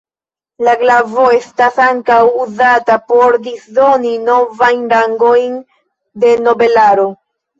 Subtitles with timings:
[0.67, 2.15] La glavo estas ankaŭ
[2.45, 5.59] uzata por disdoni novajn rangojn
[6.25, 7.07] de nobelaro.